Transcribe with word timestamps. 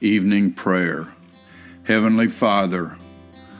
evening 0.00 0.52
prayer. 0.52 1.08
Heavenly 1.82 2.28
Father, 2.28 2.96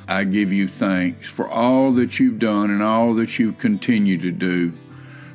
I 0.07 0.23
give 0.23 0.53
you 0.53 0.69
thanks 0.69 1.29
for 1.29 1.49
all 1.49 1.91
that 1.93 2.21
you've 2.21 2.39
done 2.39 2.71
and 2.71 2.81
all 2.81 3.15
that 3.15 3.41
you 3.41 3.53
continue 3.53 4.19
to 4.19 4.31
do, 4.31 4.73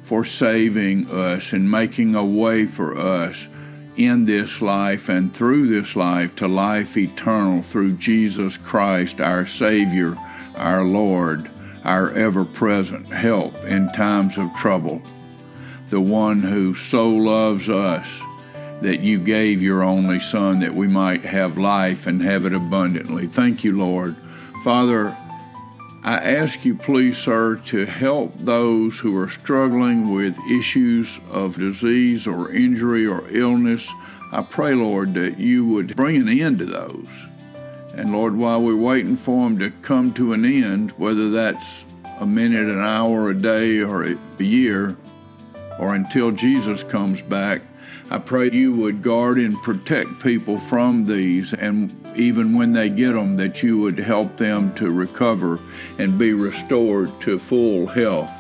for 0.02 0.24
saving 0.24 1.10
us 1.12 1.52
and 1.52 1.70
making 1.70 2.16
a 2.16 2.24
way 2.24 2.66
for 2.66 2.97
us 2.97 3.50
in 3.97 4.24
this 4.24 4.62
life 4.62 5.10
and 5.10 5.34
through 5.34 5.68
this 5.68 5.97
life 5.97 6.38
to 6.38 6.47
life 6.47 6.96
eternal 6.96 7.62
through 7.62 7.94
Jesus 7.94 8.56
Christ, 8.56 9.20
our 9.20 9.46
Savior, 9.46 10.17
our 10.56 10.85
Lord, 10.85 11.51
our 11.83 12.12
ever 12.13 12.46
present 12.46 13.08
help 13.08 13.62
in 13.65 13.92
times 13.92 14.38
of 14.38 14.54
trouble, 14.56 15.01
the 15.90 15.99
one 15.99 16.41
who 16.41 16.73
so 16.73 17.09
loves 17.09 17.70
us 17.70 18.22
that 18.84 19.00
you 19.00 19.20
gave 19.20 19.62
your 19.62 19.84
only 19.84 20.20
Son 20.20 20.59
that 20.59 20.73
we 20.73 20.88
might 20.88 21.23
have 21.26 21.58
life 21.58 22.08
and 22.08 22.22
have 22.22 22.45
it 22.45 22.53
abundantly. 22.53 23.27
Thank 23.27 23.63
you, 23.63 23.77
Lord 23.77 24.16
Father, 24.63 25.13
I 26.05 26.16
ask 26.16 26.63
you, 26.63 26.73
please, 26.73 27.17
sir, 27.17 27.57
to 27.66 27.85
help 27.85 28.34
those 28.38 28.98
who 28.98 29.17
are 29.17 29.27
struggling 29.27 30.13
with 30.13 30.40
issues 30.49 31.20
of 31.30 31.57
disease 31.57 32.27
or 32.27 32.49
injury 32.49 33.05
or 33.05 33.26
illness. 33.30 33.91
I 34.31 34.41
pray, 34.41 34.73
Lord, 34.73 35.15
that 35.15 35.38
you 35.38 35.65
would 35.65 35.98
bring 35.98 36.15
an 36.15 36.29
end 36.29 36.59
to 36.59 36.65
those. 36.65 37.27
And 37.95 38.13
Lord, 38.13 38.38
while 38.38 38.62
we're 38.62 38.77
waiting 38.77 39.18
for 39.18 39.43
them 39.43 39.59
to 39.59 39.70
come 39.70 40.13
to 40.13 40.31
an 40.31 40.45
end, 40.45 40.91
whether 40.91 41.29
that's 41.29 41.84
a 42.21 42.26
minute, 42.26 42.70
an 42.70 42.79
hour, 42.79 43.31
a 43.31 43.34
day, 43.34 43.81
or 43.81 44.05
a 44.05 44.18
year, 44.41 44.95
or 45.77 45.93
until 45.93 46.31
Jesus 46.31 46.85
comes 46.85 47.21
back, 47.21 47.62
I 48.11 48.19
pray 48.19 48.51
you 48.51 48.73
would 48.73 49.01
guard 49.01 49.37
and 49.37 49.61
protect 49.61 50.21
people 50.21 50.57
from 50.57 51.05
these, 51.05 51.53
and 51.53 51.95
even 52.15 52.55
when 52.55 52.71
they 52.73 52.89
get 52.89 53.13
them, 53.13 53.37
that 53.37 53.63
you 53.63 53.79
would 53.79 53.97
help 53.97 54.37
them 54.37 54.73
to 54.75 54.91
recover 54.91 55.59
and 55.98 56.20
be 56.20 56.34
restored 56.34 57.09
to 57.21 57.40
full 57.40 57.87
health. 57.87 58.31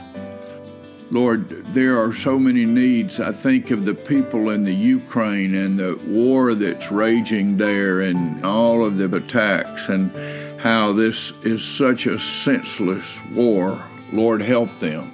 Lord, 1.11 1.49
there 1.73 2.03
are 2.03 2.13
so 2.13 2.39
many 2.39 2.65
needs. 2.65 3.19
I 3.19 3.31
think 3.31 3.71
of 3.71 3.85
the 3.85 3.93
people 3.93 4.49
in 4.49 4.63
the 4.63 4.73
Ukraine 4.73 5.53
and 5.53 5.79
the 5.79 5.95
war 6.07 6.55
that's 6.55 6.91
raging 6.91 7.57
there 7.57 8.01
and 8.01 8.43
all 8.43 8.83
of 8.83 8.97
the 8.97 9.15
attacks 9.15 9.89
and 9.89 10.11
how 10.59 10.91
this 10.91 11.31
is 11.43 11.63
such 11.63 12.07
a 12.07 12.17
senseless 12.17 13.19
war. 13.31 13.79
Lord, 14.11 14.41
help 14.41 14.79
them. 14.79 15.11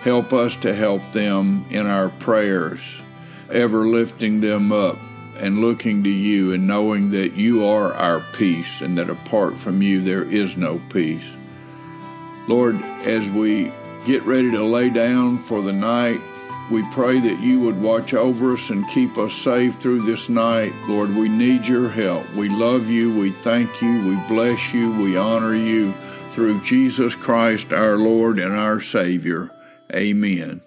Help 0.00 0.32
us 0.32 0.54
to 0.56 0.74
help 0.74 1.02
them 1.12 1.64
in 1.70 1.86
our 1.86 2.10
prayers 2.10 3.00
ever 3.50 3.86
lifting 3.86 4.40
them 4.40 4.72
up 4.72 4.98
and 5.38 5.60
looking 5.60 6.02
to 6.02 6.10
you 6.10 6.52
and 6.52 6.66
knowing 6.66 7.10
that 7.10 7.34
you 7.34 7.64
are 7.64 7.94
our 7.94 8.24
peace 8.32 8.80
and 8.80 8.98
that 8.98 9.08
apart 9.08 9.58
from 9.58 9.82
you 9.82 10.00
there 10.00 10.24
is 10.24 10.56
no 10.56 10.80
peace. 10.90 11.30
Lord, 12.48 12.76
as 13.04 13.28
we 13.30 13.72
get 14.06 14.22
ready 14.22 14.50
to 14.50 14.64
lay 14.64 14.90
down 14.90 15.38
for 15.42 15.62
the 15.62 15.72
night, 15.72 16.20
we 16.70 16.82
pray 16.90 17.18
that 17.20 17.40
you 17.40 17.60
would 17.60 17.80
watch 17.80 18.12
over 18.12 18.52
us 18.52 18.70
and 18.70 18.88
keep 18.88 19.16
us 19.16 19.34
safe 19.34 19.80
through 19.80 20.02
this 20.02 20.28
night. 20.28 20.72
Lord, 20.86 21.14
we 21.14 21.28
need 21.28 21.66
your 21.66 21.88
help. 21.88 22.28
We 22.34 22.48
love 22.48 22.90
you. 22.90 23.14
We 23.14 23.32
thank 23.32 23.80
you. 23.80 23.98
We 24.06 24.16
bless 24.28 24.74
you. 24.74 24.92
We 24.92 25.16
honor 25.16 25.54
you 25.54 25.92
through 26.32 26.60
Jesus 26.62 27.14
Christ, 27.14 27.72
our 27.72 27.96
Lord 27.96 28.38
and 28.38 28.52
our 28.52 28.80
Savior. 28.80 29.50
Amen. 29.94 30.60